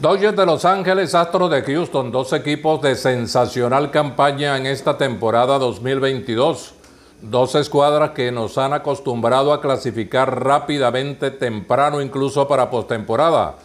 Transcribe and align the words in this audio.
Dodgers 0.00 0.36
de 0.36 0.46
Los 0.46 0.64
Ángeles, 0.64 1.16
Astros 1.16 1.50
de 1.50 1.60
Houston, 1.62 2.12
dos 2.12 2.32
equipos 2.32 2.80
de 2.80 2.94
sensacional 2.94 3.90
campaña 3.90 4.56
en 4.56 4.66
esta 4.66 4.96
temporada 4.96 5.58
2022. 5.58 6.72
Dos 7.20 7.56
escuadras 7.56 8.10
que 8.10 8.30
nos 8.30 8.58
han 8.58 8.74
acostumbrado 8.74 9.52
a 9.52 9.60
clasificar 9.60 10.44
rápidamente, 10.44 11.32
temprano 11.32 12.00
incluso 12.00 12.46
para 12.46 12.70
postemporada. 12.70 13.56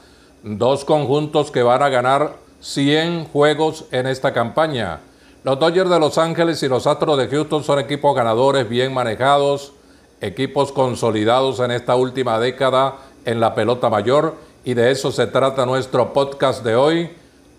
Dos 0.41 0.85
conjuntos 0.85 1.51
que 1.51 1.61
van 1.61 1.83
a 1.83 1.89
ganar 1.89 2.33
100 2.61 3.25
juegos 3.25 3.85
en 3.91 4.07
esta 4.07 4.33
campaña. 4.33 5.01
Los 5.43 5.59
Dodgers 5.59 5.91
de 5.91 5.99
Los 5.99 6.17
Ángeles 6.17 6.63
y 6.63 6.67
los 6.67 6.87
Astros 6.87 7.19
de 7.19 7.27
Houston 7.27 7.63
son 7.63 7.77
equipos 7.77 8.15
ganadores, 8.15 8.67
bien 8.67 8.91
manejados, 8.91 9.73
equipos 10.19 10.71
consolidados 10.71 11.59
en 11.59 11.69
esta 11.69 11.95
última 11.95 12.39
década 12.39 12.95
en 13.23 13.39
la 13.39 13.53
pelota 13.53 13.91
mayor 13.91 14.35
y 14.65 14.73
de 14.73 14.91
eso 14.91 15.11
se 15.11 15.27
trata 15.27 15.65
nuestro 15.65 16.13
podcast 16.13 16.63
de 16.63 16.75
hoy. 16.75 17.09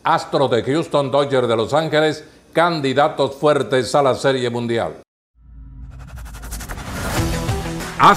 Astros 0.02 0.50
de 0.50 0.62
Houston, 0.62 1.10
Dodgers 1.10 1.48
de 1.48 1.56
Los 1.56 1.74
Ángeles, 1.74 2.24
candidatos 2.52 3.36
fuertes 3.36 3.94
a 3.94 4.02
la 4.02 4.14
Serie 4.14 4.50
Mundial. 4.50 4.96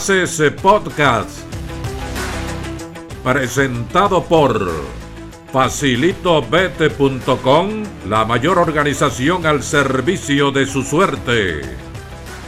Ese 0.09 0.52
podcast 0.52 1.30
presentado 3.23 4.22
por 4.23 4.70
facilitobete.com, 5.52 7.84
la 8.09 8.26
mayor 8.26 8.59
organización 8.59 9.45
al 9.45 9.64
servicio 9.64 10.52
de 10.52 10.66
su 10.66 10.84
suerte. 10.84 11.62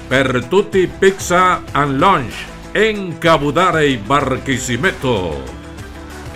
Pertuti 0.09 0.87
Pizza 0.87 1.61
and 1.73 1.99
Lunch 1.99 2.33
en 2.73 3.13
Cabudare 3.13 3.87
y 3.87 3.97
Barquisimeto. 3.97 5.58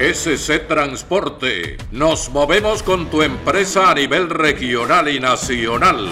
SC 0.03 0.67
Transporte. 0.67 1.77
Nos 1.91 2.29
movemos 2.29 2.83
con 2.83 3.09
tu 3.09 3.21
empresa 3.21 3.89
a 3.89 3.95
nivel 3.95 4.29
regional 4.29 5.07
y 5.07 5.17
nacional. 5.17 6.09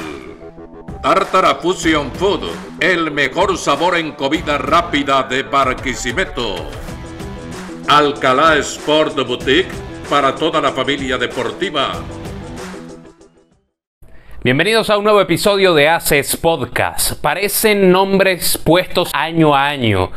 Tartara 1.03 1.55
Fusion 1.55 2.09
Food, 2.13 2.51
el 2.79 3.11
mejor 3.11 3.57
sabor 3.57 3.97
en 3.97 4.13
comida 4.13 4.57
rápida 4.57 5.23
de 5.23 5.43
Barquisimeto. 5.43 6.55
Alcalá 7.89 8.55
Sport 8.59 9.27
Boutique 9.27 9.73
para 10.09 10.35
toda 10.35 10.61
la 10.61 10.71
familia 10.71 11.17
deportiva. 11.17 11.91
Bienvenidos 14.41 14.89
a 14.89 14.97
un 14.97 15.03
nuevo 15.03 15.19
episodio 15.19 15.73
de 15.73 15.89
Aces 15.89 16.37
Podcast. 16.37 17.21
Parecen 17.21 17.91
nombres 17.91 18.57
puestos 18.57 19.11
año 19.13 19.53
a 19.53 19.67
año 19.67 20.11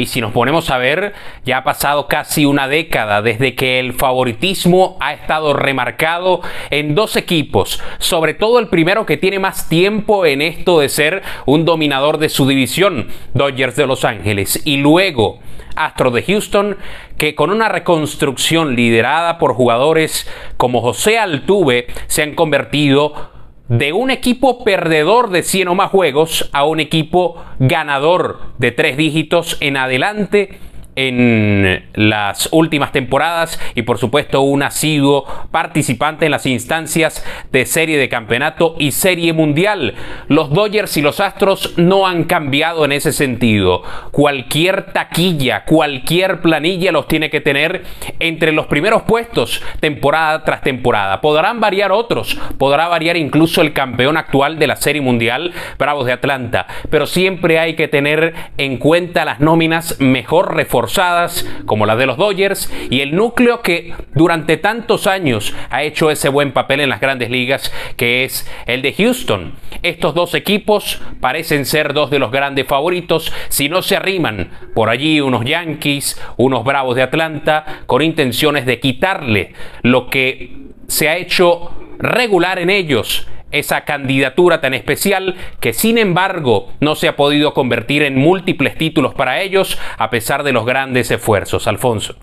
y 0.00 0.06
si 0.06 0.20
nos 0.22 0.32
ponemos 0.32 0.70
a 0.70 0.78
ver, 0.78 1.12
ya 1.44 1.58
ha 1.58 1.64
pasado 1.64 2.08
casi 2.08 2.46
una 2.46 2.68
década 2.68 3.20
desde 3.20 3.54
que 3.54 3.78
el 3.78 3.92
favoritismo 3.92 4.96
ha 4.98 5.12
estado 5.12 5.52
remarcado 5.52 6.40
en 6.70 6.94
dos 6.94 7.16
equipos, 7.16 7.82
sobre 7.98 8.32
todo 8.32 8.58
el 8.58 8.68
primero 8.68 9.04
que 9.04 9.18
tiene 9.18 9.38
más 9.38 9.68
tiempo 9.68 10.24
en 10.24 10.40
esto 10.40 10.80
de 10.80 10.88
ser 10.88 11.22
un 11.44 11.66
dominador 11.66 12.16
de 12.16 12.30
su 12.30 12.48
división, 12.48 13.08
Dodgers 13.34 13.76
de 13.76 13.86
Los 13.86 14.06
Ángeles, 14.06 14.62
y 14.64 14.78
luego 14.78 15.40
Astro 15.76 16.10
de 16.10 16.22
Houston, 16.22 16.78
que 17.18 17.34
con 17.34 17.50
una 17.50 17.68
reconstrucción 17.68 18.76
liderada 18.76 19.36
por 19.36 19.52
jugadores 19.52 20.26
como 20.56 20.80
José 20.80 21.18
Altuve 21.18 21.88
se 22.06 22.22
han 22.22 22.34
convertido 22.34 23.39
de 23.70 23.92
un 23.92 24.10
equipo 24.10 24.64
perdedor 24.64 25.30
de 25.30 25.44
100 25.44 25.68
o 25.68 25.74
más 25.76 25.92
juegos 25.92 26.50
a 26.52 26.64
un 26.64 26.80
equipo 26.80 27.36
ganador 27.60 28.40
de 28.58 28.72
tres 28.72 28.96
dígitos 28.96 29.56
en 29.60 29.76
adelante 29.76 30.58
en 30.96 31.84
las 31.94 32.48
últimas 32.52 32.92
temporadas 32.92 33.58
y 33.74 33.82
por 33.82 33.98
supuesto 33.98 34.40
un 34.42 34.62
asiduo 34.62 35.24
participante 35.50 36.26
en 36.26 36.32
las 36.32 36.46
instancias 36.46 37.24
de 37.52 37.66
serie 37.66 37.98
de 37.98 38.08
campeonato 38.08 38.74
y 38.78 38.92
serie 38.92 39.32
mundial. 39.32 39.94
Los 40.28 40.50
Dodgers 40.50 40.96
y 40.96 41.02
los 41.02 41.20
Astros 41.20 41.74
no 41.76 42.06
han 42.06 42.24
cambiado 42.24 42.84
en 42.84 42.92
ese 42.92 43.12
sentido. 43.12 43.82
Cualquier 44.10 44.92
taquilla, 44.92 45.64
cualquier 45.64 46.40
planilla 46.40 46.92
los 46.92 47.08
tiene 47.08 47.30
que 47.30 47.40
tener 47.40 47.84
entre 48.18 48.52
los 48.52 48.66
primeros 48.66 49.02
puestos 49.02 49.62
temporada 49.80 50.44
tras 50.44 50.62
temporada. 50.62 51.20
Podrán 51.20 51.60
variar 51.60 51.92
otros, 51.92 52.38
podrá 52.58 52.88
variar 52.88 53.16
incluso 53.16 53.62
el 53.62 53.72
campeón 53.72 54.16
actual 54.16 54.58
de 54.58 54.66
la 54.66 54.76
serie 54.76 55.02
mundial, 55.02 55.52
Bravos 55.78 56.06
de 56.06 56.12
Atlanta, 56.12 56.66
pero 56.90 57.06
siempre 57.06 57.58
hay 57.58 57.74
que 57.74 57.88
tener 57.88 58.34
en 58.58 58.78
cuenta 58.78 59.24
las 59.24 59.40
nóminas 59.40 60.00
mejor 60.00 60.54
reforzadas 60.80 61.46
como 61.66 61.84
la 61.84 61.96
de 61.96 62.06
los 62.06 62.16
Dodgers 62.16 62.72
y 62.88 63.00
el 63.00 63.14
núcleo 63.14 63.60
que 63.60 63.94
durante 64.14 64.56
tantos 64.56 65.06
años 65.06 65.54
ha 65.68 65.82
hecho 65.82 66.10
ese 66.10 66.28
buen 66.28 66.52
papel 66.52 66.80
en 66.80 66.88
las 66.88 67.00
grandes 67.00 67.30
ligas 67.30 67.72
que 67.96 68.24
es 68.24 68.50
el 68.66 68.80
de 68.82 68.94
Houston. 68.94 69.54
Estos 69.82 70.14
dos 70.14 70.34
equipos 70.34 71.00
parecen 71.20 71.66
ser 71.66 71.92
dos 71.92 72.10
de 72.10 72.18
los 72.18 72.30
grandes 72.30 72.66
favoritos 72.66 73.32
si 73.48 73.68
no 73.68 73.82
se 73.82 73.96
arriman 73.96 74.50
por 74.74 74.88
allí 74.88 75.20
unos 75.20 75.44
Yankees, 75.44 76.20
unos 76.36 76.64
Bravos 76.64 76.96
de 76.96 77.02
Atlanta 77.02 77.82
con 77.86 78.02
intenciones 78.02 78.64
de 78.64 78.80
quitarle 78.80 79.52
lo 79.82 80.08
que 80.08 80.56
se 80.88 81.08
ha 81.08 81.16
hecho 81.16 81.72
regular 82.00 82.58
en 82.58 82.70
ellos 82.70 83.26
esa 83.52 83.84
candidatura 83.84 84.60
tan 84.60 84.74
especial 84.74 85.36
que 85.60 85.72
sin 85.72 85.98
embargo 85.98 86.68
no 86.80 86.94
se 86.94 87.08
ha 87.08 87.16
podido 87.16 87.54
convertir 87.54 88.02
en 88.02 88.16
múltiples 88.16 88.76
títulos 88.76 89.14
para 89.14 89.40
ellos 89.40 89.78
a 89.98 90.10
pesar 90.10 90.42
de 90.42 90.52
los 90.52 90.64
grandes 90.64 91.10
esfuerzos. 91.10 91.66
Alfonso. 91.66 92.14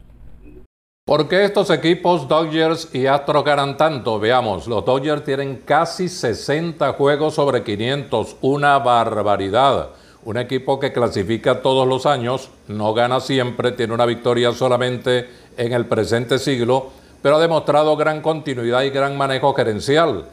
¿Por 1.06 1.30
qué 1.30 1.46
estos 1.46 1.70
equipos 1.70 2.28
Dodgers 2.28 2.94
y 2.94 3.06
Astros 3.06 3.46
ganan 3.46 3.78
tanto? 3.78 4.20
Veamos, 4.20 4.68
los 4.68 4.84
Dodgers 4.84 5.24
tienen 5.24 5.62
casi 5.64 6.10
60 6.10 6.92
juegos 6.94 7.36
sobre 7.36 7.64
500, 7.64 8.36
una 8.42 8.78
barbaridad. 8.80 9.92
Un 10.26 10.36
equipo 10.36 10.78
que 10.78 10.92
clasifica 10.92 11.62
todos 11.62 11.88
los 11.88 12.06
años, 12.06 12.50
no 12.68 12.94
gana 12.94 13.22
siempre, 13.22 13.72
tiene 13.72 13.94
una 13.94 14.06
victoria 14.06 14.52
solamente 14.52 15.30
en 15.56 15.72
el 15.72 15.86
presente 15.86 16.40
siglo, 16.40 16.92
pero 17.22 17.38
ha 17.38 17.42
demostrado 17.42 17.96
gran 17.96 18.22
continuidad 18.22 18.84
y 18.84 18.90
gran 18.90 19.18
manejo 19.18 19.54
gerencial 19.54 20.26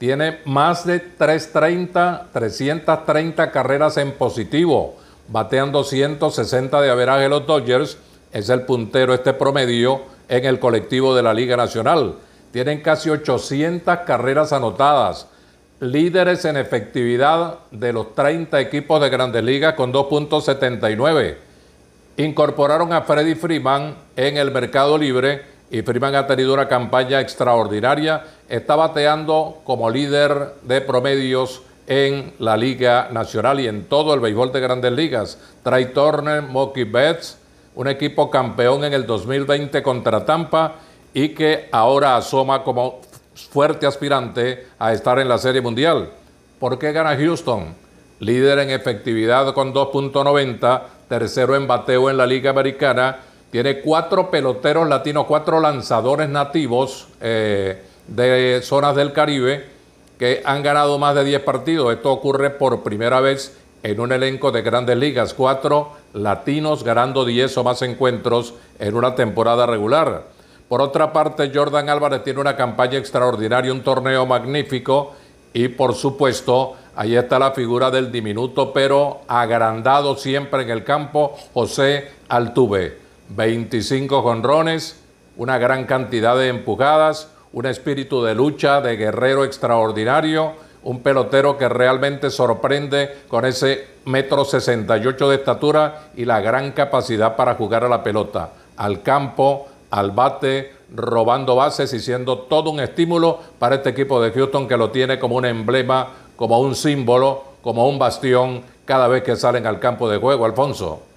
tiene 0.00 0.38
más 0.46 0.86
de 0.86 0.98
330, 0.98 2.28
330 2.32 3.50
carreras 3.50 3.98
en 3.98 4.12
positivo, 4.12 4.96
bateando 5.28 5.84
160 5.84 6.80
de 6.80 6.88
averaje 6.88 7.28
los 7.28 7.46
Dodgers, 7.46 7.98
es 8.32 8.48
el 8.48 8.62
puntero 8.62 9.12
este 9.12 9.34
promedio 9.34 10.00
en 10.26 10.46
el 10.46 10.58
colectivo 10.58 11.14
de 11.14 11.22
la 11.22 11.34
Liga 11.34 11.54
Nacional. 11.54 12.14
Tienen 12.50 12.80
casi 12.80 13.10
800 13.10 13.98
carreras 14.06 14.54
anotadas, 14.54 15.26
líderes 15.80 16.46
en 16.46 16.56
efectividad 16.56 17.58
de 17.70 17.92
los 17.92 18.14
30 18.14 18.58
equipos 18.58 19.02
de 19.02 19.10
Grandes 19.10 19.44
Ligas 19.44 19.74
con 19.74 19.92
2.79. 19.92 21.36
Incorporaron 22.16 22.94
a 22.94 23.02
Freddy 23.02 23.34
Freeman 23.34 23.96
en 24.16 24.38
el 24.38 24.50
mercado 24.50 24.96
libre 24.96 25.42
y 25.70 25.82
Freeman 25.82 26.16
ha 26.16 26.26
tenido 26.26 26.52
una 26.52 26.66
campaña 26.66 27.20
extraordinaria. 27.20 28.24
Está 28.48 28.74
bateando 28.74 29.60
como 29.64 29.88
líder 29.88 30.54
de 30.62 30.80
promedios 30.80 31.62
en 31.86 32.34
la 32.40 32.56
Liga 32.56 33.08
Nacional 33.12 33.60
y 33.60 33.68
en 33.68 33.84
todo 33.84 34.12
el 34.12 34.20
béisbol 34.20 34.52
de 34.52 34.60
grandes 34.60 34.92
ligas. 34.92 35.38
Trey 35.62 35.86
Turner, 35.86 36.42
Mookie 36.42 36.84
Betts, 36.84 37.38
un 37.76 37.86
equipo 37.86 38.30
campeón 38.30 38.84
en 38.84 38.92
el 38.92 39.06
2020 39.06 39.80
contra 39.82 40.24
Tampa 40.24 40.74
y 41.14 41.30
que 41.30 41.68
ahora 41.70 42.16
asoma 42.16 42.64
como 42.64 43.00
fuerte 43.34 43.86
aspirante 43.86 44.66
a 44.78 44.92
estar 44.92 45.20
en 45.20 45.28
la 45.28 45.38
Serie 45.38 45.60
Mundial. 45.60 46.10
¿Por 46.58 46.78
qué 46.78 46.92
gana 46.92 47.16
Houston? 47.16 47.74
Líder 48.18 48.58
en 48.58 48.70
efectividad 48.70 49.54
con 49.54 49.72
2.90, 49.72 50.82
tercero 51.08 51.56
en 51.56 51.66
bateo 51.66 52.10
en 52.10 52.16
la 52.16 52.26
Liga 52.26 52.50
Americana 52.50 53.18
tiene 53.50 53.80
cuatro 53.80 54.30
peloteros 54.30 54.88
latinos, 54.88 55.26
cuatro 55.26 55.60
lanzadores 55.60 56.28
nativos 56.28 57.08
eh, 57.20 57.82
de 58.06 58.60
zonas 58.62 58.94
del 58.94 59.12
Caribe 59.12 59.64
que 60.18 60.42
han 60.44 60.62
ganado 60.62 60.98
más 60.98 61.14
de 61.14 61.24
10 61.24 61.42
partidos. 61.42 61.92
Esto 61.92 62.12
ocurre 62.12 62.50
por 62.50 62.82
primera 62.82 63.20
vez 63.20 63.56
en 63.82 63.98
un 64.00 64.12
elenco 64.12 64.52
de 64.52 64.62
grandes 64.62 64.96
ligas. 64.96 65.34
Cuatro 65.34 65.92
latinos 66.12 66.84
ganando 66.84 67.24
10 67.24 67.56
o 67.56 67.64
más 67.64 67.82
encuentros 67.82 68.54
en 68.78 68.94
una 68.94 69.14
temporada 69.14 69.66
regular. 69.66 70.24
Por 70.68 70.80
otra 70.82 71.12
parte, 71.12 71.50
Jordan 71.52 71.88
Álvarez 71.88 72.22
tiene 72.22 72.40
una 72.40 72.54
campaña 72.54 72.98
extraordinaria, 72.98 73.72
un 73.72 73.82
torneo 73.82 74.26
magnífico 74.26 75.14
y 75.52 75.66
por 75.68 75.94
supuesto, 75.94 76.74
ahí 76.94 77.16
está 77.16 77.38
la 77.38 77.50
figura 77.50 77.90
del 77.90 78.12
diminuto 78.12 78.72
pero 78.72 79.22
agrandado 79.26 80.16
siempre 80.16 80.62
en 80.62 80.70
el 80.70 80.84
campo, 80.84 81.36
José 81.52 82.10
Altuve. 82.28 83.09
25 83.30 84.22
jonrones, 84.22 85.00
una 85.36 85.58
gran 85.58 85.84
cantidad 85.84 86.36
de 86.36 86.48
empujadas, 86.48 87.28
un 87.52 87.66
espíritu 87.66 88.22
de 88.22 88.34
lucha, 88.34 88.80
de 88.80 88.96
guerrero 88.96 89.44
extraordinario, 89.44 90.52
un 90.82 91.02
pelotero 91.02 91.58
que 91.58 91.68
realmente 91.68 92.30
sorprende 92.30 93.18
con 93.28 93.44
ese 93.44 93.86
metro 94.04 94.44
68 94.44 95.28
de 95.28 95.36
estatura 95.36 96.10
y 96.16 96.24
la 96.24 96.40
gran 96.40 96.72
capacidad 96.72 97.36
para 97.36 97.54
jugar 97.54 97.84
a 97.84 97.88
la 97.88 98.02
pelota, 98.02 98.50
al 98.76 99.02
campo, 99.02 99.68
al 99.90 100.10
bate, 100.10 100.72
robando 100.94 101.54
bases 101.54 101.92
y 101.92 102.00
siendo 102.00 102.38
todo 102.38 102.70
un 102.70 102.80
estímulo 102.80 103.38
para 103.58 103.76
este 103.76 103.90
equipo 103.90 104.20
de 104.20 104.32
Houston 104.32 104.66
que 104.66 104.76
lo 104.76 104.90
tiene 104.90 105.18
como 105.18 105.36
un 105.36 105.44
emblema, 105.44 106.08
como 106.36 106.58
un 106.60 106.74
símbolo, 106.74 107.44
como 107.62 107.88
un 107.88 107.98
bastión 107.98 108.62
cada 108.84 109.06
vez 109.06 109.22
que 109.22 109.36
salen 109.36 109.66
al 109.66 109.78
campo 109.78 110.08
de 110.08 110.18
juego, 110.18 110.44
Alfonso. 110.44 111.09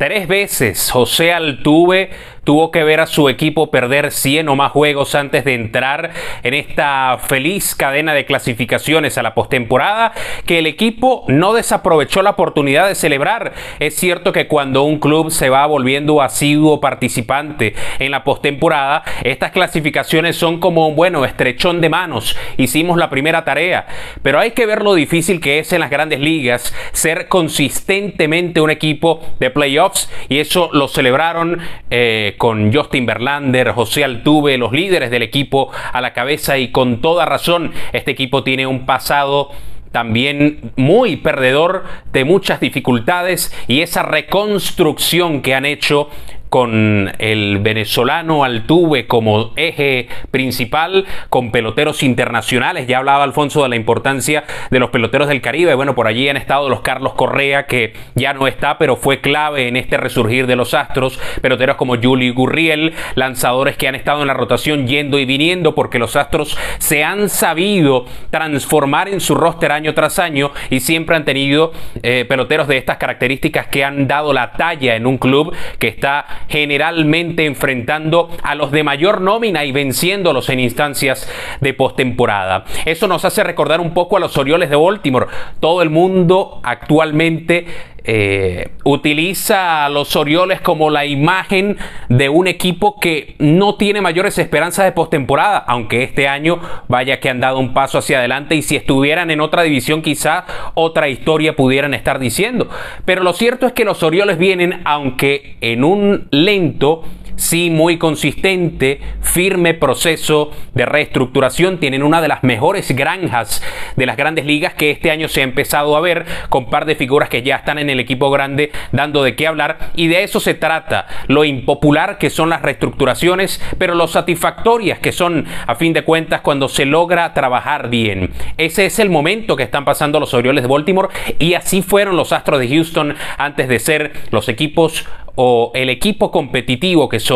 Tres 0.00 0.26
veces. 0.26 0.90
José 0.90 1.30
Altuve 1.30 2.08
tuvo 2.50 2.72
que 2.72 2.82
ver 2.82 2.98
a 2.98 3.06
su 3.06 3.28
equipo 3.28 3.70
perder 3.70 4.10
100 4.10 4.48
o 4.48 4.56
más 4.56 4.72
juegos 4.72 5.14
antes 5.14 5.44
de 5.44 5.54
entrar 5.54 6.10
en 6.42 6.54
esta 6.54 7.16
feliz 7.22 7.76
cadena 7.76 8.12
de 8.12 8.24
clasificaciones 8.24 9.16
a 9.16 9.22
la 9.22 9.34
postemporada 9.34 10.12
que 10.46 10.58
el 10.58 10.66
equipo 10.66 11.22
no 11.28 11.52
desaprovechó 11.52 12.22
la 12.22 12.30
oportunidad 12.30 12.88
de 12.88 12.96
celebrar. 12.96 13.52
Es 13.78 13.94
cierto 13.94 14.32
que 14.32 14.48
cuando 14.48 14.82
un 14.82 14.98
club 14.98 15.30
se 15.30 15.48
va 15.48 15.64
volviendo 15.64 16.22
asiduo 16.22 16.80
participante 16.80 17.76
en 18.00 18.10
la 18.10 18.24
postemporada, 18.24 19.04
estas 19.22 19.52
clasificaciones 19.52 20.34
son 20.34 20.58
como 20.58 20.88
un 20.88 20.96
bueno 20.96 21.24
estrechón 21.24 21.80
de 21.80 21.88
manos. 21.88 22.36
Hicimos 22.56 22.98
la 22.98 23.10
primera 23.10 23.44
tarea, 23.44 23.86
pero 24.24 24.40
hay 24.40 24.50
que 24.50 24.66
ver 24.66 24.82
lo 24.82 24.94
difícil 24.94 25.40
que 25.40 25.60
es 25.60 25.72
en 25.72 25.78
las 25.78 25.90
grandes 25.90 26.18
ligas 26.18 26.74
ser 26.90 27.28
consistentemente 27.28 28.60
un 28.60 28.70
equipo 28.70 29.20
de 29.38 29.50
playoffs 29.50 30.10
y 30.28 30.38
eso 30.40 30.68
lo 30.72 30.88
celebraron 30.88 31.60
eh, 31.90 32.34
con 32.40 32.72
Justin 32.72 33.04
Verlander, 33.04 33.72
José 33.72 34.02
Altuve, 34.02 34.56
los 34.56 34.72
líderes 34.72 35.10
del 35.10 35.20
equipo 35.20 35.70
a 35.92 36.00
la 36.00 36.14
cabeza 36.14 36.56
y 36.56 36.70
con 36.72 37.02
toda 37.02 37.26
razón 37.26 37.72
este 37.92 38.12
equipo 38.12 38.42
tiene 38.42 38.66
un 38.66 38.86
pasado 38.86 39.50
también 39.92 40.72
muy 40.76 41.16
perdedor 41.16 41.84
de 42.14 42.24
muchas 42.24 42.58
dificultades 42.58 43.54
y 43.68 43.82
esa 43.82 44.04
reconstrucción 44.04 45.42
que 45.42 45.54
han 45.54 45.66
hecho 45.66 46.08
con 46.50 47.12
el 47.18 47.58
venezolano 47.60 48.44
Altuve 48.44 49.06
como 49.06 49.52
eje 49.56 50.08
principal, 50.30 51.06
con 51.30 51.52
peloteros 51.52 52.02
internacionales. 52.02 52.86
Ya 52.86 52.98
hablaba 52.98 53.24
Alfonso 53.24 53.62
de 53.62 53.68
la 53.70 53.76
importancia 53.76 54.44
de 54.70 54.78
los 54.80 54.90
peloteros 54.90 55.28
del 55.28 55.40
Caribe. 55.40 55.74
Bueno, 55.74 55.94
por 55.94 56.08
allí 56.08 56.28
han 56.28 56.36
estado 56.36 56.68
los 56.68 56.80
Carlos 56.80 57.14
Correa, 57.14 57.66
que 57.66 57.94
ya 58.16 58.34
no 58.34 58.46
está, 58.46 58.78
pero 58.78 58.96
fue 58.96 59.20
clave 59.20 59.68
en 59.68 59.76
este 59.76 59.96
resurgir 59.96 60.46
de 60.46 60.56
los 60.56 60.74
Astros. 60.74 61.18
Peloteros 61.40 61.76
como 61.76 61.96
Juli 61.96 62.30
Gurriel, 62.30 62.94
lanzadores 63.14 63.76
que 63.76 63.88
han 63.88 63.94
estado 63.94 64.20
en 64.20 64.26
la 64.26 64.34
rotación 64.34 64.86
yendo 64.86 65.18
y 65.18 65.24
viniendo, 65.24 65.74
porque 65.74 65.98
los 65.98 66.16
Astros 66.16 66.58
se 66.78 67.04
han 67.04 67.28
sabido 67.28 68.06
transformar 68.30 69.08
en 69.08 69.20
su 69.20 69.36
roster 69.36 69.70
año 69.70 69.94
tras 69.94 70.18
año 70.18 70.50
y 70.68 70.80
siempre 70.80 71.14
han 71.14 71.24
tenido 71.24 71.72
eh, 72.02 72.24
peloteros 72.28 72.66
de 72.66 72.76
estas 72.76 72.96
características 72.96 73.68
que 73.68 73.84
han 73.84 74.08
dado 74.08 74.32
la 74.32 74.52
talla 74.52 74.96
en 74.96 75.06
un 75.06 75.18
club 75.18 75.54
que 75.78 75.88
está 75.88 76.26
generalmente 76.48 77.46
enfrentando 77.46 78.30
a 78.42 78.54
los 78.54 78.70
de 78.70 78.82
mayor 78.82 79.20
nómina 79.20 79.64
y 79.64 79.72
venciéndolos 79.72 80.48
en 80.48 80.60
instancias 80.60 81.28
de 81.60 81.74
postemporada. 81.74 82.64
Eso 82.84 83.06
nos 83.08 83.24
hace 83.24 83.44
recordar 83.44 83.80
un 83.80 83.94
poco 83.94 84.16
a 84.16 84.20
los 84.20 84.36
Orioles 84.36 84.70
de 84.70 84.76
Baltimore. 84.76 85.26
Todo 85.60 85.82
el 85.82 85.90
mundo 85.90 86.60
actualmente 86.62 87.66
eh, 88.12 88.72
utiliza 88.82 89.84
a 89.84 89.88
los 89.88 90.16
Orioles 90.16 90.60
como 90.60 90.90
la 90.90 91.06
imagen 91.06 91.78
de 92.08 92.28
un 92.28 92.48
equipo 92.48 92.98
que 92.98 93.36
no 93.38 93.76
tiene 93.76 94.00
mayores 94.00 94.36
esperanzas 94.36 94.84
de 94.84 94.90
postemporada, 94.90 95.58
aunque 95.58 96.02
este 96.02 96.26
año 96.26 96.58
vaya 96.88 97.20
que 97.20 97.30
han 97.30 97.38
dado 97.38 97.60
un 97.60 97.72
paso 97.72 97.98
hacia 97.98 98.18
adelante 98.18 98.56
y 98.56 98.62
si 98.62 98.74
estuvieran 98.74 99.30
en 99.30 99.40
otra 99.40 99.62
división 99.62 100.02
quizá 100.02 100.44
otra 100.74 101.08
historia 101.08 101.54
pudieran 101.54 101.94
estar 101.94 102.18
diciendo. 102.18 102.68
Pero 103.04 103.22
lo 103.22 103.32
cierto 103.32 103.68
es 103.68 103.74
que 103.74 103.84
los 103.84 104.02
Orioles 104.02 104.38
vienen, 104.38 104.80
aunque 104.84 105.56
en 105.60 105.84
un 105.84 106.26
lento, 106.32 107.04
sí 107.40 107.70
muy 107.70 107.96
consistente, 107.96 109.00
firme 109.22 109.74
proceso 109.74 110.50
de 110.74 110.84
reestructuración. 110.84 111.78
Tienen 111.78 112.02
una 112.02 112.20
de 112.20 112.28
las 112.28 112.44
mejores 112.44 112.94
granjas 112.94 113.62
de 113.96 114.06
las 114.06 114.16
grandes 114.16 114.44
ligas 114.44 114.74
que 114.74 114.90
este 114.90 115.10
año 115.10 115.26
se 115.28 115.40
ha 115.40 115.44
empezado 115.44 115.96
a 115.96 116.00
ver 116.00 116.26
con 116.50 116.66
par 116.66 116.84
de 116.84 116.94
figuras 116.94 117.28
que 117.28 117.42
ya 117.42 117.56
están 117.56 117.78
en 117.78 117.90
el 117.90 117.98
equipo 117.98 118.30
grande 118.30 118.70
dando 118.92 119.22
de 119.22 119.34
qué 119.36 119.46
hablar. 119.46 119.90
Y 119.96 120.08
de 120.08 120.22
eso 120.22 120.38
se 120.38 120.54
trata, 120.54 121.06
lo 121.28 121.44
impopular 121.44 122.18
que 122.18 122.30
son 122.30 122.50
las 122.50 122.62
reestructuraciones, 122.62 123.60
pero 123.78 123.94
lo 123.94 124.06
satisfactorias 124.06 124.98
que 124.98 125.12
son 125.12 125.46
a 125.66 125.74
fin 125.74 125.92
de 125.94 126.04
cuentas 126.04 126.42
cuando 126.42 126.68
se 126.68 126.84
logra 126.84 127.32
trabajar 127.32 127.88
bien. 127.88 128.32
Ese 128.58 128.86
es 128.86 128.98
el 128.98 129.08
momento 129.08 129.56
que 129.56 129.62
están 129.62 129.86
pasando 129.86 130.20
los 130.20 130.34
Orioles 130.34 130.62
de 130.62 130.68
Baltimore 130.68 131.08
y 131.38 131.54
así 131.54 131.80
fueron 131.80 132.16
los 132.16 132.32
Astros 132.32 132.60
de 132.60 132.68
Houston 132.68 133.14
antes 133.38 133.68
de 133.68 133.78
ser 133.78 134.12
los 134.30 134.48
equipos 134.48 135.06
o 135.42 135.72
el 135.74 135.88
equipo 135.88 136.30
competitivo 136.30 137.08
que 137.08 137.20
son 137.20 137.29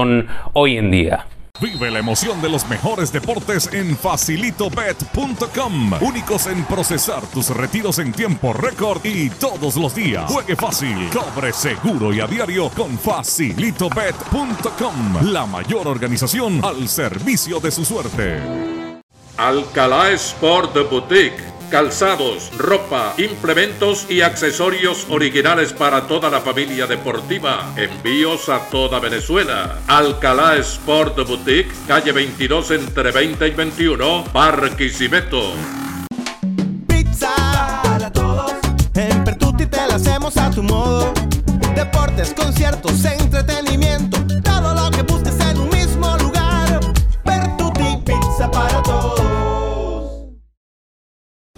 hoy 0.54 0.76
en 0.76 0.90
día. 0.90 1.24
Vive 1.60 1.88
la 1.88 2.00
emoción 2.00 2.42
de 2.42 2.48
los 2.48 2.68
mejores 2.68 3.12
deportes 3.12 3.72
en 3.72 3.96
facilitobet.com. 3.96 5.92
Únicos 6.00 6.48
en 6.48 6.64
procesar 6.64 7.24
tus 7.28 7.50
retiros 7.50 8.00
en 8.00 8.10
tiempo 8.10 8.52
récord 8.52 9.04
y 9.04 9.30
todos 9.30 9.76
los 9.76 9.94
días. 9.94 10.28
Juegue 10.32 10.56
fácil, 10.56 11.08
cobre 11.10 11.52
seguro 11.52 12.12
y 12.12 12.18
a 12.18 12.26
diario 12.26 12.70
con 12.70 12.98
facilitobet.com. 12.98 15.30
La 15.30 15.46
mayor 15.46 15.86
organización 15.86 16.60
al 16.64 16.88
servicio 16.88 17.60
de 17.60 17.70
su 17.70 17.84
suerte. 17.84 18.42
Alcalá 19.36 20.10
Sport 20.10 20.90
Boutique 20.90 21.53
calzados, 21.74 22.52
ropa, 22.56 23.14
implementos 23.18 24.06
y 24.08 24.20
accesorios 24.20 25.08
originales 25.10 25.72
para 25.72 26.06
toda 26.06 26.30
la 26.30 26.40
familia 26.40 26.86
deportiva. 26.86 27.74
Envíos 27.76 28.48
a 28.48 28.60
toda 28.70 29.00
Venezuela. 29.00 29.80
Alcalá 29.88 30.54
Sport 30.58 31.26
Boutique, 31.26 31.72
calle 31.88 32.12
22 32.12 32.70
entre 32.70 33.10
20 33.10 33.48
y 33.48 33.50
21, 33.50 34.24
Barquisimeto. 34.32 35.52
Pizza 36.86 37.34
para 37.82 38.08
todos. 38.12 38.52
En 38.94 39.24
Pertuti 39.24 39.66
te 39.66 39.84
la 39.88 39.96
hacemos 39.96 40.36
a 40.36 40.52
tu 40.52 40.62
modo. 40.62 41.12
Deportes, 41.74 42.34
conciertos, 42.34 43.04
entretenimiento. 43.04 43.63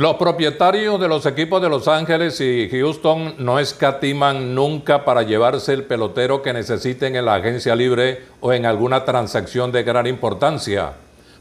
Los 0.06 0.14
propietarios 0.18 1.00
de 1.00 1.08
los 1.08 1.26
equipos 1.26 1.60
de 1.60 1.68
Los 1.68 1.88
Ángeles 1.88 2.40
y 2.40 2.68
Houston 2.70 3.34
no 3.38 3.58
escatiman 3.58 4.54
nunca 4.54 5.04
para 5.04 5.24
llevarse 5.24 5.72
el 5.72 5.82
pelotero 5.82 6.42
que 6.42 6.52
necesiten 6.52 7.16
en 7.16 7.24
la 7.24 7.34
agencia 7.34 7.74
libre 7.74 8.22
o 8.40 8.52
en 8.52 8.66
alguna 8.66 9.04
transacción 9.04 9.72
de 9.72 9.82
gran 9.82 10.06
importancia. 10.06 10.92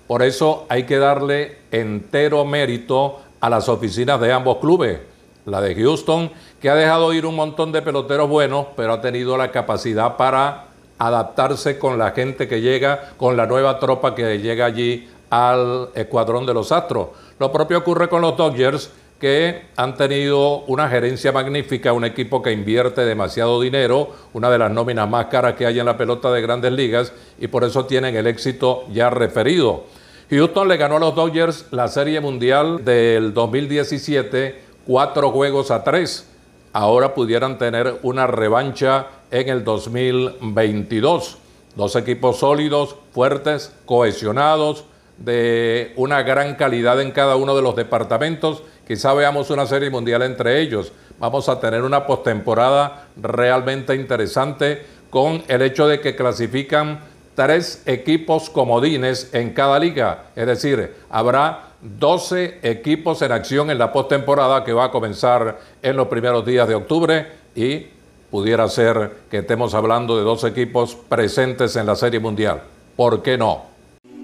Por 0.07 0.23
eso 0.23 0.65
hay 0.67 0.85
que 0.85 0.97
darle 0.97 1.59
entero 1.69 2.44
mérito 2.44 3.19
a 3.40 3.51
las 3.51 3.69
oficinas 3.69 4.19
de 4.19 4.33
ambos 4.33 4.57
clubes. 4.57 4.97
La 5.45 5.61
de 5.61 5.75
Houston, 5.75 6.31
que 6.59 6.71
ha 6.71 6.75
dejado 6.75 7.13
ir 7.13 7.28
un 7.28 7.35
montón 7.35 7.71
de 7.71 7.83
peloteros 7.83 8.28
buenos, 8.28 8.66
pero 8.75 8.94
ha 8.94 9.01
tenido 9.01 9.37
la 9.37 9.51
capacidad 9.51 10.18
para 10.18 10.69
adaptarse 10.97 11.78
con 11.78 11.99
la 11.99 12.13
gente 12.13 12.47
que 12.47 12.61
llega, 12.61 13.11
con 13.18 13.37
la 13.37 13.45
nueva 13.45 13.78
tropa 13.78 14.16
que 14.16 14.40
llega 14.40 14.66
allí 14.66 15.07
al 15.30 15.90
escuadrón 15.94 16.47
de 16.47 16.54
los 16.56 16.71
Astros. 16.71 17.09
Lo 17.39 17.51
propio 17.51 17.80
ocurre 17.80 18.07
con 18.07 18.21
los 18.21 18.37
Dodgers, 18.37 18.92
que 19.19 19.68
han 19.75 19.95
tenido 19.95 20.59
una 20.68 20.87
gerencia 20.89 21.31
magnífica, 21.31 21.94
un 21.94 22.06
equipo 22.06 22.42
que 22.42 22.51
invierte 22.51 23.06
demasiado 23.06 23.59
dinero, 23.61 24.09
una 24.33 24.49
de 24.49 24.57
las 24.57 24.71
nóminas 24.71 25.09
más 25.09 25.25
caras 25.27 25.56
que 25.56 25.65
hay 25.65 25.80
en 25.80 25.85
la 25.85 25.97
pelota 25.97 26.31
de 26.31 26.42
grandes 26.42 26.71
ligas, 26.71 27.11
y 27.39 27.47
por 27.47 27.63
eso 27.63 27.85
tienen 27.85 28.15
el 28.15 28.27
éxito 28.27 28.85
ya 28.94 29.09
referido. 29.09 29.85
Houston 30.30 30.68
le 30.68 30.77
ganó 30.77 30.95
a 30.95 30.99
los 30.99 31.15
Dodgers 31.15 31.65
la 31.71 31.87
Serie 31.87 32.19
Mundial 32.19 32.83
del 32.83 33.33
2017, 33.33 34.61
cuatro 34.87 35.31
juegos 35.31 35.71
a 35.71 35.83
tres. 35.83 36.27
Ahora 36.73 37.13
pudieran 37.13 37.57
tener 37.57 37.99
una 38.04 38.27
revancha 38.27 39.07
en 39.31 39.49
el 39.49 39.63
2022. 39.63 41.37
Dos 41.75 41.95
equipos 41.95 42.37
sólidos, 42.39 42.95
fuertes, 43.11 43.73
cohesionados, 43.85 44.85
de 45.18 45.94
una 45.95 46.24
gran 46.24 46.56
calidad 46.56 47.02
en 47.02 47.12
cada 47.12 47.36
uno 47.36 47.56
de 47.56 47.62
los 47.62 47.76
departamentos. 47.76 48.64
Quizá 48.88 49.14
veamos 49.14 49.50
una 49.50 49.66
serie 49.66 49.90
mundial 49.90 50.22
entre 50.24 50.62
ellos. 50.62 50.92
Vamos 51.19 51.50
a 51.50 51.60
tener 51.60 51.81
una 51.84 52.06
postemporada 52.06 53.07
realmente 53.16 53.95
interesante 53.95 54.86
con 55.10 55.44
el 55.48 55.62
hecho 55.62 55.88
de 55.88 56.02
que 56.02 56.16
clasifican 56.16 57.00
tres 57.36 57.84
equipos 57.86 58.50
comodines 58.50 59.30
en 59.34 59.54
cada 59.54 59.80
liga. 59.80 60.26
Es 60.36 60.48
decir, 60.48 60.94
habrá 61.10 61.69
12 61.81 62.60
equipos 62.64 63.22
en 63.22 63.31
acción 63.31 63.69
en 63.69 63.78
la 63.78 63.92
postemporada 63.92 64.64
que 64.64 64.74
va 64.74 64.86
a 64.86 64.92
comenzar 64.92 65.60
en 65.81 65.95
los 65.95 66.07
primeros 66.07 66.45
días 66.45 66.68
de 66.68 66.76
octubre 66.76 67.28
y 67.54 67.88
pudiera 68.31 68.68
ser 68.68 69.12
que 69.30 69.40
estemos 69.40 69.74
hablando 69.74 70.18
de 70.18 70.24
dos 70.24 70.44
equipos 70.44 70.95
presentes 70.95 71.76
en 71.76 71.86
la 71.86 71.95
Serie 71.95 72.19
Mundial. 72.19 72.62
¿Por 72.95 73.22
qué 73.22 73.38
no? 73.38 73.74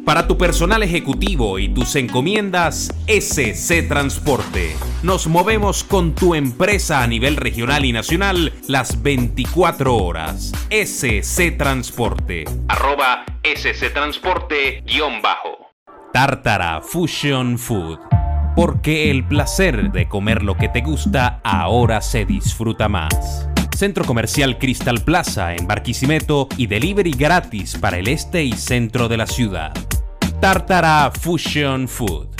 Para 0.05 0.27
tu 0.27 0.35
personal 0.35 0.81
ejecutivo 0.81 1.59
y 1.59 1.69
tus 1.69 1.95
encomiendas, 1.95 2.91
SC 3.07 3.87
Transporte. 3.87 4.75
Nos 5.03 5.27
movemos 5.27 5.83
con 5.83 6.15
tu 6.15 6.33
empresa 6.33 7.03
a 7.03 7.07
nivel 7.07 7.35
regional 7.35 7.85
y 7.85 7.91
nacional 7.91 8.51
las 8.67 9.03
24 9.03 9.95
horas. 9.95 10.51
SC 10.71 11.55
Transporte. 11.55 12.45
Arroba 12.67 13.25
SC 13.43 13.93
Transporte 13.93 14.81
guion 14.87 15.21
bajo. 15.21 15.69
Tartara 16.11 16.81
Fusion 16.81 17.59
Food. 17.59 17.99
Porque 18.55 19.11
el 19.11 19.23
placer 19.23 19.91
de 19.91 20.09
comer 20.09 20.41
lo 20.41 20.57
que 20.57 20.67
te 20.67 20.81
gusta 20.81 21.41
ahora 21.43 22.01
se 22.01 22.25
disfruta 22.25 22.89
más. 22.89 23.47
Centro 23.77 24.03
Comercial 24.03 24.57
Crystal 24.57 24.99
Plaza 25.01 25.55
en 25.55 25.67
Barquisimeto 25.67 26.47
y 26.57 26.67
delivery 26.67 27.11
gratis 27.11 27.77
para 27.79 27.97
el 27.97 28.07
este 28.07 28.43
y 28.43 28.53
centro 28.53 29.07
de 29.07 29.17
la 29.17 29.25
ciudad. 29.25 29.73
Tartara 30.41 31.11
Fusion 31.11 31.87
Food. 31.87 32.31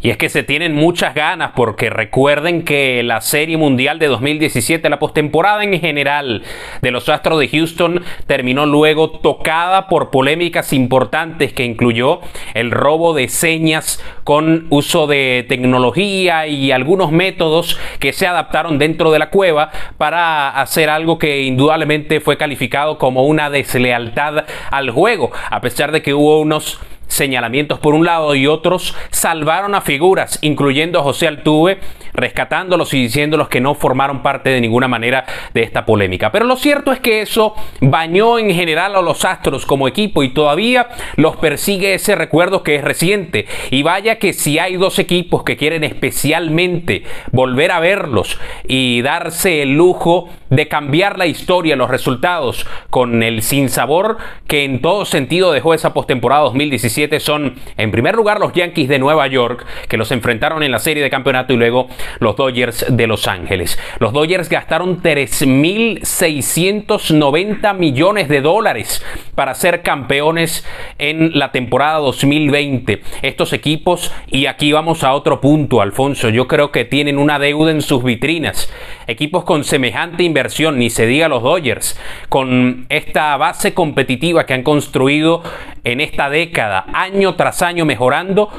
Y 0.00 0.10
es 0.10 0.18
que 0.18 0.28
se 0.28 0.42
tienen 0.42 0.74
muchas 0.74 1.14
ganas 1.14 1.52
porque 1.56 1.88
recuerden 1.88 2.64
que 2.64 3.02
la 3.02 3.20
Serie 3.20 3.56
Mundial 3.56 3.98
de 3.98 4.08
2017, 4.08 4.88
la 4.90 4.98
postemporada 4.98 5.64
en 5.64 5.80
general 5.80 6.42
de 6.82 6.90
los 6.90 7.08
Astros 7.08 7.40
de 7.40 7.48
Houston 7.48 8.04
terminó 8.26 8.66
luego 8.66 9.10
tocada 9.10 9.88
por 9.88 10.10
polémicas 10.10 10.72
importantes 10.72 11.52
que 11.52 11.64
incluyó 11.64 12.20
el 12.54 12.70
robo 12.70 13.14
de 13.14 13.28
señas 13.28 14.04
con 14.22 14.66
uso 14.70 15.06
de 15.06 15.46
tecnología 15.48 16.46
y 16.46 16.72
algunos 16.72 17.10
métodos 17.10 17.78
que 17.98 18.12
se 18.12 18.26
adaptaron 18.26 18.78
dentro 18.78 19.10
de 19.10 19.18
la 19.18 19.30
cueva 19.30 19.70
para 19.96 20.50
hacer 20.50 20.90
algo 20.90 21.18
que 21.18 21.42
indudablemente 21.42 22.20
fue 22.20 22.36
calificado 22.36 22.98
como 22.98 23.24
una 23.24 23.48
deslealtad 23.48 24.44
al 24.70 24.90
juego, 24.90 25.32
a 25.50 25.60
pesar 25.60 25.90
de 25.90 26.02
que 26.02 26.12
hubo 26.12 26.40
unos 26.40 26.80
señalamientos 27.08 27.78
por 27.78 27.94
un 27.94 28.04
lado 28.04 28.34
y 28.34 28.46
otros 28.46 28.94
salvaron 29.10 29.74
a 29.74 29.80
figuras, 29.80 30.38
incluyendo 30.42 30.98
a 30.98 31.02
José 31.02 31.28
Altuve, 31.28 31.78
rescatándolos 32.12 32.94
y 32.94 33.02
diciéndolos 33.02 33.48
que 33.48 33.60
no 33.60 33.74
formaron 33.74 34.22
parte 34.22 34.50
de 34.50 34.60
ninguna 34.60 34.88
manera 34.88 35.24
de 35.52 35.62
esta 35.62 35.84
polémica. 35.84 36.32
Pero 36.32 36.46
lo 36.46 36.56
cierto 36.56 36.92
es 36.92 37.00
que 37.00 37.20
eso 37.20 37.54
bañó 37.80 38.38
en 38.38 38.50
general 38.50 38.96
a 38.96 39.02
los 39.02 39.24
Astros 39.24 39.66
como 39.66 39.88
equipo 39.88 40.22
y 40.22 40.30
todavía 40.30 40.88
los 41.16 41.36
persigue 41.36 41.94
ese 41.94 42.14
recuerdo 42.14 42.62
que 42.62 42.76
es 42.76 42.84
reciente. 42.84 43.46
Y 43.70 43.82
vaya 43.82 44.18
que 44.18 44.32
si 44.32 44.58
hay 44.58 44.76
dos 44.76 44.98
equipos 44.98 45.42
que 45.44 45.56
quieren 45.56 45.84
especialmente 45.84 47.04
volver 47.32 47.70
a 47.70 47.80
verlos 47.80 48.38
y 48.66 49.02
darse 49.02 49.62
el 49.62 49.74
lujo 49.74 50.30
de 50.48 50.68
cambiar 50.68 51.18
la 51.18 51.26
historia, 51.26 51.76
los 51.76 51.90
resultados 51.90 52.66
con 52.88 53.22
el 53.22 53.42
sinsabor 53.42 54.18
que 54.46 54.64
en 54.64 54.80
todo 54.80 55.04
sentido 55.04 55.52
dejó 55.52 55.74
esa 55.74 55.92
postemporada 55.92 56.42
2017 56.42 56.95
son 57.20 57.56
en 57.76 57.90
primer 57.90 58.14
lugar 58.14 58.40
los 58.40 58.54
Yankees 58.54 58.88
de 58.88 58.98
Nueva 58.98 59.26
York 59.26 59.66
que 59.88 59.96
los 59.96 60.12
enfrentaron 60.12 60.62
en 60.62 60.70
la 60.70 60.78
serie 60.78 61.02
de 61.02 61.10
campeonato 61.10 61.52
y 61.52 61.56
luego 61.56 61.88
los 62.20 62.36
Dodgers 62.36 62.86
de 62.88 63.06
Los 63.06 63.28
Ángeles. 63.28 63.78
Los 63.98 64.12
Dodgers 64.12 64.48
gastaron 64.48 65.02
3.690 65.02 67.76
millones 67.76 68.28
de 68.28 68.40
dólares 68.40 69.04
para 69.34 69.54
ser 69.54 69.82
campeones 69.82 70.64
en 70.98 71.38
la 71.38 71.52
temporada 71.52 71.98
2020. 71.98 73.02
Estos 73.22 73.52
equipos, 73.52 74.12
y 74.28 74.46
aquí 74.46 74.72
vamos 74.72 75.04
a 75.04 75.12
otro 75.12 75.40
punto, 75.40 75.82
Alfonso, 75.82 76.30
yo 76.30 76.48
creo 76.48 76.72
que 76.72 76.84
tienen 76.84 77.18
una 77.18 77.38
deuda 77.38 77.70
en 77.70 77.82
sus 77.82 78.02
vitrinas. 78.02 78.72
Equipos 79.06 79.44
con 79.44 79.62
semejante 79.64 80.22
inversión, 80.22 80.78
ni 80.78 80.88
se 80.90 81.06
diga 81.06 81.28
los 81.28 81.42
Dodgers, 81.42 81.98
con 82.28 82.86
esta 82.88 83.36
base 83.36 83.74
competitiva 83.74 84.46
que 84.46 84.54
han 84.54 84.62
construido 84.62 85.42
en 85.84 86.00
esta 86.00 86.30
década, 86.30 86.85
año 86.92 87.34
tras 87.34 87.62
año 87.62 87.84
mejorando, 87.84 88.50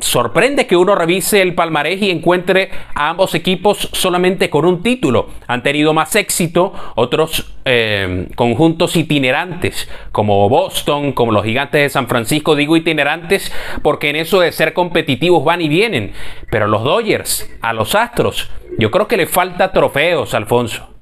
sorprende 0.00 0.66
que 0.66 0.76
uno 0.76 0.94
revise 0.94 1.42
el 1.42 1.54
palmarés 1.54 2.00
y 2.02 2.10
encuentre 2.10 2.70
a 2.94 3.10
ambos 3.10 3.34
equipos 3.34 3.88
solamente 3.92 4.48
con 4.50 4.64
un 4.64 4.82
título. 4.82 5.30
Han 5.46 5.62
tenido 5.62 5.92
más 5.92 6.14
éxito 6.16 6.72
otros 6.94 7.52
eh, 7.64 8.28
conjuntos 8.36 8.96
itinerantes, 8.96 9.88
como 10.12 10.48
Boston, 10.48 11.12
como 11.12 11.32
los 11.32 11.44
gigantes 11.44 11.82
de 11.82 11.88
San 11.88 12.08
Francisco, 12.08 12.54
digo 12.54 12.76
itinerantes, 12.76 13.52
porque 13.82 14.10
en 14.10 14.16
eso 14.16 14.40
de 14.40 14.52
ser 14.52 14.72
competitivos 14.72 15.44
van 15.44 15.60
y 15.60 15.68
vienen. 15.68 16.12
Pero 16.50 16.66
los 16.66 16.84
Dodgers, 16.84 17.50
a 17.60 17.72
los 17.72 17.94
Astros, 17.94 18.50
yo 18.78 18.90
creo 18.90 19.08
que 19.08 19.16
le 19.16 19.26
falta 19.26 19.72
trofeos, 19.72 20.34
Alfonso. 20.34 20.97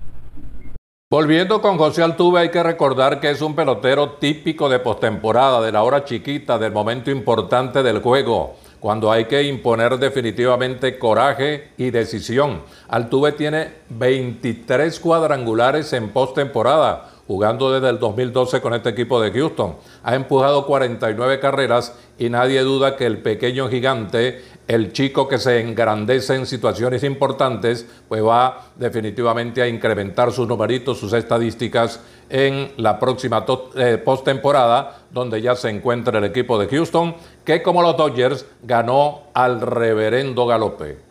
Volviendo 1.09 1.63
con 1.63 1.79
José 1.79 2.03
Altuve, 2.03 2.41
hay 2.41 2.49
que 2.49 2.65
recordar 2.65 3.21
que 3.21 3.31
es 3.31 3.41
un 3.41 3.55
pelotero 3.55 4.15
típico 4.15 4.69
de 4.69 4.81
postemporada, 4.81 5.61
de 5.61 5.71
la 5.71 5.85
hora 5.85 6.05
chiquita, 6.05 6.59
del 6.59 6.73
momento 6.73 7.13
importante 7.13 7.85
del 7.85 8.01
juego 8.01 8.57
cuando 8.81 9.11
hay 9.11 9.25
que 9.25 9.43
imponer 9.43 9.99
definitivamente 9.99 10.99
coraje 10.99 11.73
y 11.77 11.91
decisión. 11.91 12.63
Altuve 12.89 13.33
tiene 13.33 13.73
23 13.89 15.01
cuadrangulares 15.01 15.93
en 15.93 16.11
postemporada, 16.11 17.11
jugando 17.27 17.73
desde 17.73 17.89
el 17.89 17.99
2012 17.99 18.61
con 18.61 18.75
este 18.75 18.91
equipo 18.91 19.21
de 19.21 19.33
Houston. 19.33 19.77
Ha 20.03 20.15
empujado 20.15 20.67
49 20.67 21.41
carreras 21.41 21.95
y 22.19 22.29
nadie 22.29 22.61
duda 22.61 22.97
que 22.97 23.07
el 23.07 23.19
pequeño 23.19 23.69
gigante 23.69 24.45
el 24.69 24.93
chico 24.93 25.29
que 25.29 25.39
se 25.39 25.61
engrandece 25.61 26.35
en 26.35 26.47
situaciones 26.47 27.05
importantes, 27.05 27.87
pues 28.09 28.25
va 28.25 28.67
definitivamente 28.77 29.63
a 29.63 29.69
incrementar 29.69 30.33
sus 30.33 30.49
numeritos, 30.49 30.99
sus 30.99 31.13
estadísticas 31.13 32.03
en 32.29 32.73
la 32.77 32.99
próxima 32.99 33.45
eh, 33.77 33.99
postemporada, 34.05 35.03
donde 35.11 35.41
ya 35.41 35.55
se 35.55 35.71
encuentra 35.71 36.19
el 36.19 36.25
equipo 36.25 36.59
de 36.59 36.67
Houston, 36.69 37.15
que 37.45 37.63
como 37.63 37.83
los 37.83 37.97
Dodgers 37.97 38.47
ganó 38.63 39.23
al 39.35 39.61
reverendo 39.61 40.47
Galope. 40.47 41.07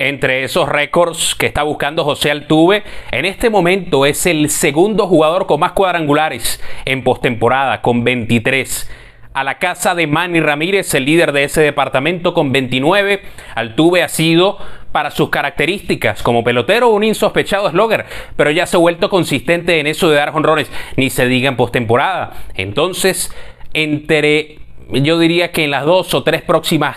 Entre 0.00 0.44
esos 0.44 0.66
récords 0.66 1.34
que 1.34 1.44
está 1.44 1.62
buscando 1.62 2.04
José 2.04 2.30
Altuve, 2.30 2.82
en 3.12 3.26
este 3.26 3.50
momento 3.50 4.06
es 4.06 4.24
el 4.24 4.48
segundo 4.48 5.06
jugador 5.06 5.46
con 5.46 5.60
más 5.60 5.72
cuadrangulares 5.72 6.58
en 6.86 7.04
postemporada, 7.04 7.82
con 7.82 8.02
23 8.02 8.88
a 9.32 9.44
la 9.44 9.58
casa 9.58 9.94
de 9.94 10.06
Manny 10.06 10.40
Ramírez, 10.40 10.92
el 10.94 11.04
líder 11.04 11.32
de 11.32 11.44
ese 11.44 11.60
departamento 11.60 12.34
con 12.34 12.52
29. 12.52 13.22
Altuve 13.54 14.02
ha 14.02 14.08
sido 14.08 14.58
para 14.92 15.10
sus 15.10 15.30
características 15.30 16.22
como 16.22 16.42
pelotero 16.42 16.88
un 16.88 17.04
insospechado 17.04 17.70
slogger, 17.70 18.06
pero 18.36 18.50
ya 18.50 18.66
se 18.66 18.76
ha 18.76 18.80
vuelto 18.80 19.08
consistente 19.08 19.78
en 19.78 19.86
eso 19.86 20.10
de 20.10 20.16
dar 20.16 20.32
jonrones, 20.32 20.70
ni 20.96 21.10
se 21.10 21.26
diga 21.26 21.48
en 21.48 21.56
postemporada. 21.56 22.32
Entonces, 22.54 23.32
entre 23.72 24.58
yo 24.92 25.18
diría 25.18 25.52
que 25.52 25.64
en 25.64 25.70
las 25.70 25.84
dos 25.84 26.12
o 26.14 26.24
tres 26.24 26.42
próximas 26.42 26.96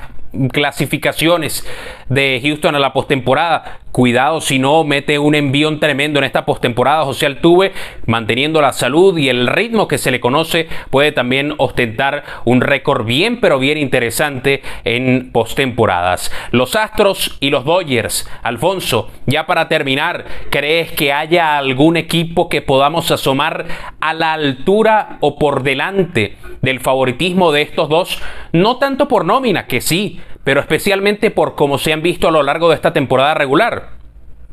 clasificaciones 0.52 1.66
de 2.10 2.40
Houston 2.44 2.75
a 2.75 2.80
la 2.80 2.94
postemporada. 2.94 3.80
Cuidado 3.94 4.42
si 4.42 4.58
no 4.58 4.84
mete 4.84 5.20
un 5.20 5.36
envión 5.36 5.80
tremendo 5.80 6.18
en 6.18 6.26
esta 6.26 6.46
postemporada. 6.46 7.06
José 7.06 7.28
Altuve, 7.28 7.74
manteniendo 8.08 8.60
la 8.60 8.74
salud 8.74 9.16
y 9.20 9.30
el 9.30 9.46
ritmo 9.46 9.88
que 9.88 10.00
se 10.00 10.10
le 10.10 10.20
conoce, 10.20 10.68
puede 10.90 11.12
también 11.12 11.54
ostentar 11.60 12.24
un 12.44 12.62
récord 12.62 13.06
bien, 13.06 13.40
pero 13.40 13.60
bien 13.60 13.78
interesante 13.78 14.64
en 14.84 15.32
postemporadas. 15.32 16.32
Los 16.50 16.76
Astros 16.76 17.38
y 17.40 17.52
los 17.52 17.66
Dodgers. 17.66 18.28
Alfonso, 18.42 19.12
ya 19.28 19.46
para 19.46 19.68
terminar, 19.68 20.26
¿crees 20.50 20.92
que 20.94 21.14
haya 21.14 21.60
algún 21.60 21.96
equipo 21.96 22.50
que 22.50 22.64
podamos 22.64 23.12
asomar 23.12 23.68
a 24.02 24.16
la 24.16 24.34
altura 24.34 25.18
o 25.20 25.38
por 25.38 25.62
delante 25.62 26.36
del 26.64 26.80
favoritismo 26.80 27.52
de 27.52 27.62
estos 27.62 27.90
dos? 27.90 28.20
No 28.54 28.78
tanto 28.78 29.08
por 29.08 29.24
nómina, 29.24 29.68
que 29.68 29.82
sí, 29.82 30.20
pero 30.44 30.60
especialmente 30.60 31.32
por 31.32 31.56
cómo 31.56 31.78
se 31.78 31.94
han 31.94 32.02
visto 32.02 32.28
a 32.28 32.32
lo 32.32 32.44
largo 32.44 32.70
de 32.70 32.76
esta 32.76 32.94
temporada 32.94 33.34
regular. 33.34 34.04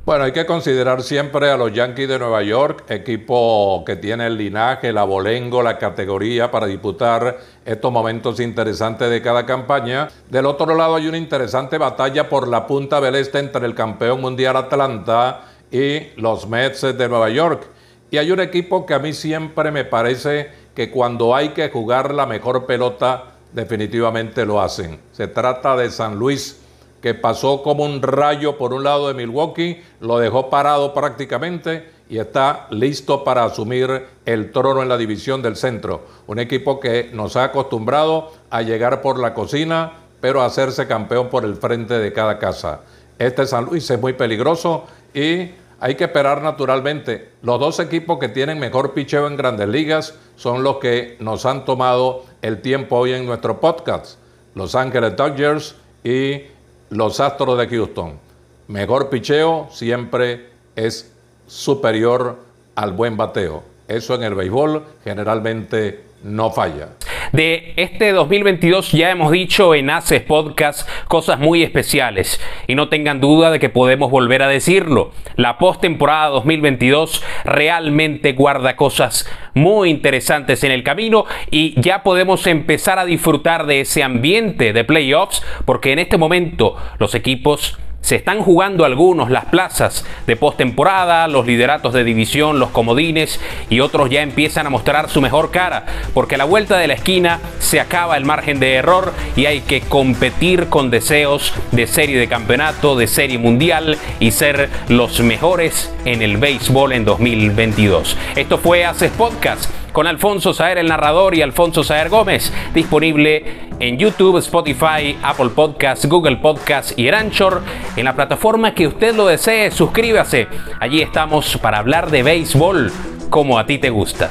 Bueno, 0.07 0.25
hay 0.25 0.33
que 0.33 0.47
considerar 0.47 1.03
siempre 1.03 1.51
a 1.51 1.59
los 1.59 1.73
Yankees 1.73 2.09
de 2.09 2.19
Nueva 2.19 2.43
York, 2.43 2.85
equipo 2.89 3.85
que 3.85 3.97
tiene 3.97 4.27
el 4.27 4.39
linaje, 4.39 4.93
la 4.93 5.05
bolengo, 5.05 5.63
la 5.63 5.77
categoría 5.77 6.51
para 6.51 6.67
disputar 6.67 7.39
estos 7.65 7.93
momentos 7.93 8.41
interesantes 8.41 9.11
de 9.11 9.21
cada 9.21 9.45
campaña. 9.45 10.09
Del 10.31 10.47
otro 10.47 10.75
lado 10.75 10.97
hay 10.97 11.07
una 11.07 11.19
interesante 11.19 11.77
batalla 11.77 12.29
por 12.29 12.49
la 12.49 12.67
punta 12.67 13.01
del 13.01 13.15
este 13.15 13.39
entre 13.41 13.67
el 13.67 13.75
campeón 13.75 14.23
mundial 14.23 14.57
Atlanta 14.57 15.43
y 15.71 16.09
los 16.17 16.49
Mets 16.49 16.81
de 16.81 17.09
Nueva 17.09 17.29
York. 17.29 17.69
Y 18.11 18.17
hay 18.17 18.33
un 18.33 18.41
equipo 18.41 18.87
que 18.87 18.95
a 18.95 18.99
mí 18.99 19.13
siempre 19.13 19.71
me 19.71 19.85
parece 19.85 20.51
que 20.75 20.91
cuando 20.91 21.37
hay 21.37 21.51
que 21.51 21.69
jugar 21.69 22.15
la 22.15 22.27
mejor 22.27 22.65
pelota, 22.65 23.30
definitivamente 23.53 24.45
lo 24.47 24.61
hacen. 24.61 25.01
Se 25.13 25.29
trata 25.29 25.77
de 25.77 25.91
San 25.91 26.19
Luis, 26.19 26.61
que 27.01 27.15
pasó 27.15 27.63
como 27.63 27.85
un 27.85 28.03
rayo 28.03 28.59
por 28.59 28.73
un 28.73 28.85
lado 28.85 29.09
de 29.09 29.15
Milwaukee, 29.15 29.83
lo 30.01 30.19
dejó 30.19 30.51
parado 30.51 30.93
prácticamente 30.93 31.91
y 32.09 32.19
está 32.19 32.67
listo 32.71 33.25
para 33.25 33.45
asumir 33.45 34.07
el 34.27 34.51
trono 34.51 34.83
en 34.83 34.89
la 34.89 34.99
división 34.99 35.43
del 35.43 35.57
centro. 35.57 36.03
Un 36.27 36.41
equipo 36.41 36.81
que 36.81 37.11
nos 37.13 37.37
ha 37.37 37.45
acostumbrado 37.45 38.33
a 38.51 38.63
llegar 38.63 39.01
por 39.01 39.19
la 39.19 39.33
cocina, 39.33 39.93
pero 40.21 40.43
a 40.43 40.47
hacerse 40.47 40.87
campeón 40.87 41.29
por 41.29 41.45
el 41.45 41.55
frente 41.55 41.99
de 41.99 42.13
cada 42.13 42.39
casa. 42.39 42.81
Este 43.19 43.47
San 43.47 43.65
Luis 43.65 43.89
es 43.91 44.01
muy 44.01 44.15
peligroso 44.15 44.85
y 45.15 45.53
hay 45.79 45.95
que 45.95 46.05
esperar 46.05 46.43
naturalmente. 46.43 47.31
Los 47.43 47.59
dos 47.59 47.81
equipos 47.81 48.19
que 48.19 48.29
tienen 48.29 48.59
mejor 48.59 48.93
picheo 48.93 49.27
en 49.27 49.37
grandes 49.37 49.69
ligas 49.69 50.15
son 50.41 50.63
los 50.63 50.79
que 50.79 51.19
nos 51.21 51.45
han 51.45 51.67
tomado 51.67 52.25
el 52.41 52.63
tiempo 52.63 52.97
hoy 52.97 53.13
en 53.13 53.27
nuestro 53.27 53.61
podcast. 53.61 54.17
Los 54.55 54.75
Ángeles 54.75 55.15
Dodgers 55.15 55.75
y 56.03 56.45
los 56.89 57.21
Astros 57.21 57.59
de 57.59 57.69
Houston. 57.69 58.19
Mejor 58.67 59.11
picheo 59.11 59.69
siempre 59.71 60.49
es 60.77 61.13
superior 61.47 62.39
al 62.75 62.93
buen 62.95 63.19
bateo. 63.19 63.63
Eso 63.87 64.15
en 64.15 64.23
el 64.23 64.35
béisbol 64.35 64.83
generalmente 65.05 66.05
no 66.23 66.51
falla. 66.51 66.89
De 67.33 67.75
este 67.77 68.11
2022 68.11 68.91
ya 68.91 69.11
hemos 69.11 69.31
dicho 69.31 69.77
en 69.77 69.89
Haces 69.89 70.21
Podcast 70.21 70.89
cosas 71.07 71.39
muy 71.39 71.63
especiales 71.63 72.41
y 72.67 72.75
no 72.75 72.89
tengan 72.89 73.21
duda 73.21 73.53
de 73.53 73.61
que 73.61 73.69
podemos 73.69 74.11
volver 74.11 74.43
a 74.43 74.49
decirlo. 74.49 75.13
La 75.37 75.57
postemporada 75.57 76.27
2022 76.31 77.23
realmente 77.45 78.33
guarda 78.33 78.75
cosas 78.75 79.31
muy 79.55 79.91
interesantes 79.91 80.65
en 80.65 80.73
el 80.73 80.83
camino 80.83 81.25
y 81.53 81.81
ya 81.81 82.03
podemos 82.03 82.49
empezar 82.49 82.99
a 82.99 83.05
disfrutar 83.05 83.67
de 83.67 83.83
ese 83.83 84.03
ambiente 84.03 84.73
de 84.73 84.83
playoffs 84.83 85.45
porque 85.67 85.93
en 85.93 86.01
este 86.01 86.19
momento 86.19 86.77
los 86.99 87.15
equipos 87.15 87.79
se 88.01 88.17
están 88.17 88.41
jugando 88.43 88.85
algunos 88.85 89.31
las 89.31 89.45
plazas 89.47 90.05
de 90.27 90.37
postemporada, 90.37 91.29
los 91.29 91.47
lideratos 91.47 91.93
de 91.93 92.05
división, 92.05 92.59
los 92.59 92.71
comodines 92.71 93.41
y 93.69 93.81
otros 93.81 94.11
ya 94.11 94.23
empiezan 94.23 94.67
a 94.67 94.71
mostrar 94.71 95.09
su 95.09 95.21
mejor 95.21 95.51
cara, 95.51 95.87
porque 96.15 96.35
a 96.35 96.39
la 96.39 96.45
vuelta 96.45 96.79
de 96.79 96.89
la 96.89 96.95
esquina 96.95 97.39
se 97.59 97.81
acaba 97.81 98.17
el 98.17 98.25
margen 98.25 98.59
de 98.59 98.75
error 98.75 99.13
y 99.37 99.47
hay 99.47 99.61
que 99.61 99.81
competir 99.81 100.67
con 100.67 100.91
deseos 100.91 101.53
de 101.73 101.87
serie 101.87 102.19
de 102.19 102.29
campeonato, 102.29 102.97
de 102.97 103.07
serie 103.07 103.39
mundial 103.39 103.97
y 104.19 104.33
ser 104.33 104.69
los 104.89 105.21
mejores 105.21 105.93
en 106.05 106.23
el 106.23 106.37
béisbol 106.37 106.93
en 106.93 107.05
2022. 107.05 108.17
Esto 108.35 108.59
fue 108.59 108.85
Haces 108.85 109.13
Podcast 109.13 109.70
con 109.93 110.07
Alfonso 110.07 110.53
Saer 110.53 110.79
el 110.79 110.89
narrador 110.89 111.35
y 111.35 111.43
Alfonso 111.43 111.85
Saer 111.85 112.09
Gómez, 112.09 112.53
disponible 112.75 113.71
en 113.79 113.99
YouTube, 113.99 114.39
Spotify, 114.39 115.17
Apple 115.23 115.51
Podcasts, 115.55 116.07
Google 116.07 116.37
Podcasts 116.37 116.95
y 116.97 117.09
Anchor. 117.09 117.63
En 117.97 118.05
la 118.05 118.15
plataforma 118.15 118.75
que 118.75 118.87
usted 118.87 119.15
lo 119.15 119.27
desee, 119.27 119.71
suscríbase. 119.71 120.49
Allí 120.79 121.03
estamos 121.03 121.57
para 121.59 121.79
hablar 121.79 122.11
de 122.11 122.23
béisbol 122.23 122.93
como 123.31 123.59
a 123.59 123.67
ti 123.67 123.79
te 123.79 123.91
gusta. 123.91 124.31